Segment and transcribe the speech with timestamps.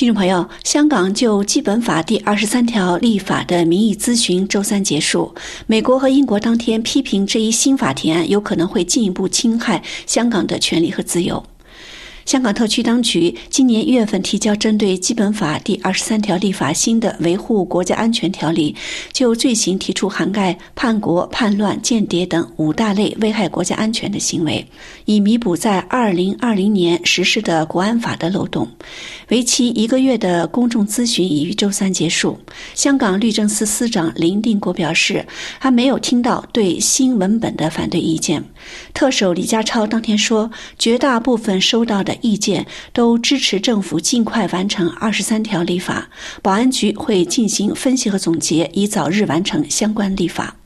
[0.00, 5.34] 听众朋友，香港就《基本法》第二十三条立法的民意咨询周三结束。
[5.66, 11.44] 美国和英国当天批评这一新法提案有可能会进一步侵害香港的权利和自由。
[12.30, 18.72] 香港特区当局今年一月份提交针对《基本法》第二十三条立法新的维护国家安全条例，
[19.12, 24.64] 就罪行提出涵盖叛国、叛乱、间谍等五大类危害国家安全的行为，
[25.06, 28.68] 以弥补在二零二零年实施的国安法的漏洞。
[29.30, 32.38] 为期一个月的公众咨询已于周三结束。
[32.76, 35.26] 香港律政司司长林定国表示，
[35.58, 38.44] 还没有听到对新文本的反对意见。
[38.94, 42.16] 特首李家超当天说，绝大部分收到的。
[42.22, 46.08] 意见都支持政府尽快完成二十三条立法，
[46.42, 50.59] 保安局会进行分析和总结，以早日完成相关立法。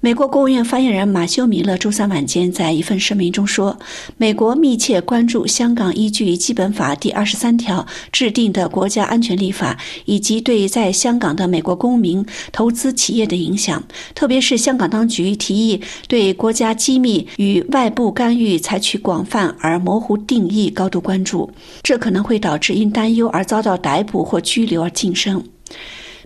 [0.00, 3.76] 美国国务院发言人马修·米勒周三晚间在一份声明中说
[4.16, 13.82] ：“美国密切关注香港依据《基本法》第二十三条制定的国家安全立法，以及对在香港的美国公民、投资企业的影响。
[14.14, 21.50] 特别是香港当局提议对国家机密与外部干预采取广泛而模糊定义，高度关注。
[21.82, 25.42] 这可能会导致因担忧而遭到逮捕或拘留而晋升。”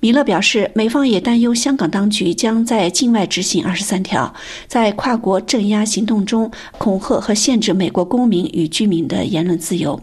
[0.00, 4.32] 米勒表示，美方也担忧香港当局将在境外执行二十三条，
[4.68, 10.00] 在跨国镇压行动中恐吓和限制美国公民与居民的言论自由。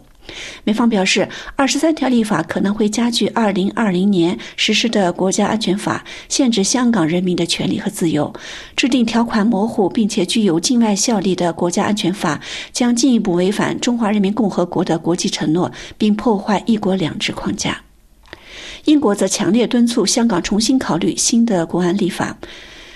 [0.66, 8.34] 美方表示，二十三条立法可能会加剧二零二零年实施的国家安全法限制香港人民的权利和自由。
[8.76, 12.42] 制定条款模糊并且具有境外效力的国家安全法，
[12.74, 17.85] 将进一步违反中华人民共和国的国际承诺，并破坏“一国两制”框架。
[18.86, 22.38] 英国则强烈敦促香港重新考虑新的国安立法。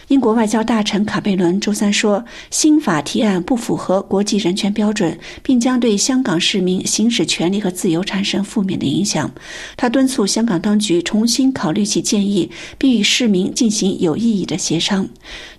[0.09, 9.31] 英国外交大臣卡贝伦周三说，新法提案不符合国际人权标准，并将对香港市民行使权利和自由产生负面的影响。
[9.77, 15.07] 他敦促香港当局重新考虑其建议，并与市民进行有意义的协商。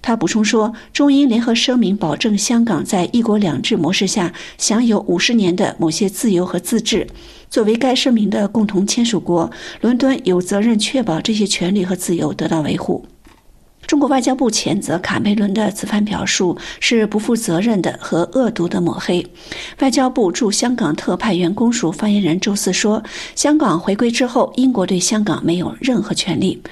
[0.02, 7.06] 他补充说，中英联合声明保证香港在一国两制模式下享有五十年的某些自由和自治。
[7.50, 9.50] 作为该声明的共同签署国，
[9.80, 13.04] 伦敦有责任确保这些权利和自由得到维护。
[13.90, 19.26] 中国外交部谴责卡梅伦的此番表述是不负责任的和恶毒的抹黑。
[19.80, 23.02] 外交部驻香港特派员公署发言人周四说
[23.34, 26.62] ：“香港回归之后，英国对香港没有任何权利。”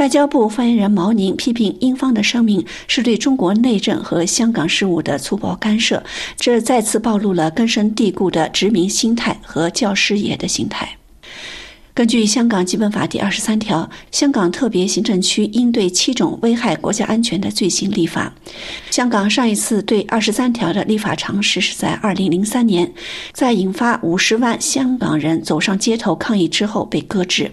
[0.00, 6.02] 外交部发言人毛宁批评英方的声明是对中国内政和香港事务的粗暴干涉，
[6.38, 10.96] 这再次暴露了根深蒂固的殖民心态和教师爷的心态。
[11.94, 18.32] 根据香港基本法第二十三条，香港特别行政区应对七种危害国家安全的罪行立法。
[18.90, 22.90] 香港上一次对二十三条的立法尝试是在二零零三年，
[23.34, 27.52] 在引发五十万香港人走上街头抗议之后被搁置。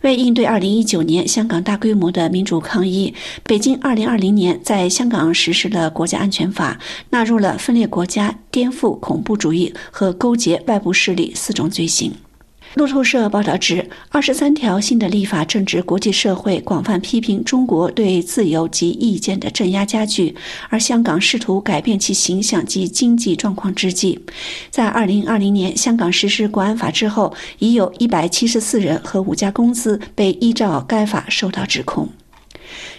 [0.00, 3.12] 为应对二零一九年香港大规模的民主抗议，
[3.42, 6.78] 北京二零二零年在香港实施了国家安全法，
[7.10, 12.14] 纳入了分裂国家、颠覆恐怖主义和勾结外部势力四种罪行。
[12.76, 20.36] 路透社报道指，二十三条新的立法正值国际社会广泛批评中国对自由及意见的镇压加剧，
[20.68, 24.20] 而香港试图改变其形象及经济状况之际，
[24.68, 32.06] 在二零二零年香港实施国安法之后，已有一百七十四人和五家公司被依照该法受到指控。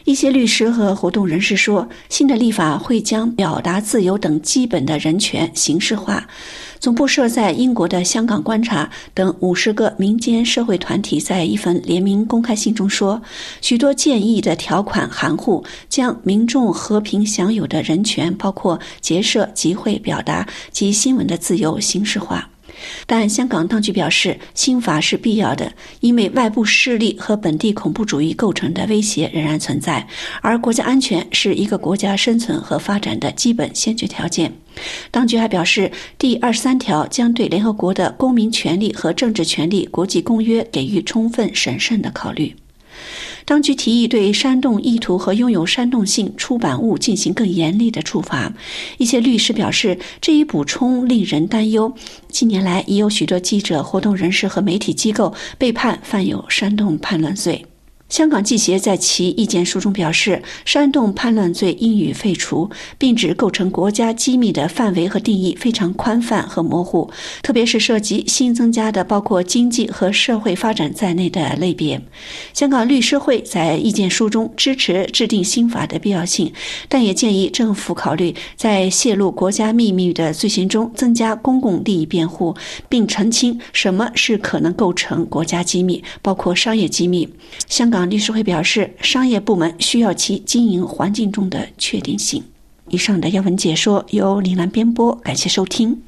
[0.05, 6.27] 一些律师和活动人士说，新的立法会将表达自由等基本的人权形式化。
[6.79, 13.21] 总部设在英国的香港观察等五十个民间社会团体在一份联名公开信中说，
[13.61, 22.49] 许多建议的条款含糊，将民众和平享有的人权，包括结社、集会、表达及新闻的自由形式化。
[23.05, 30.07] 但香港当局表示，新法是必要的，因为外部势力和本地恐怖主义构成的威胁仍然存在，
[30.41, 34.53] 而国家安全是一个国家生存和发展的基本先决条件。
[35.09, 42.55] 当局还表示，第二十三条将对联合国的公民权利和政治权利国际公约给予充分审慎的考虑。
[43.47, 48.53] 当局提议对煽动意图和拥有煽动性出版物进行更严厉的处罚。
[48.97, 51.93] 一些律师表示，这一补充令人担忧。
[52.27, 57.65] 近年来，已有许多记者、活动人士和媒体机构被判犯有煽动叛乱罪。
[58.09, 67.11] 香港记协在其意见书中表示，煽动叛乱罪应予废除，并指构成国家机密的范围和定义非常宽泛和模糊，
[67.43, 72.01] 特别是涉及新增加的包括经济和社会发展在内的类别。
[72.53, 76.53] 香港律师会在意见书中支持制定新法的必要性，
[76.87, 82.55] 但也建议政府考虑在泄露国家秘密的罪行中增加公共利益辩护，
[82.87, 87.27] 并澄清什么是可能构成国家机密，包括商业机密。
[87.67, 87.96] 香港。
[88.05, 92.43] 律师会表示，商业部门需要其经营环境中的确定性。
[92.89, 96.01] 以上的要闻解说由李兰编播，感谢收听。